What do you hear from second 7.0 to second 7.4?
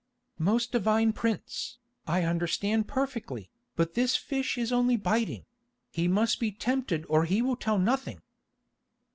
or he